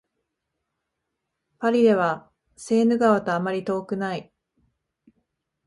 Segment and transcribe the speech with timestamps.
[1.59, 4.33] パリではセーヌ川とあまり遠くない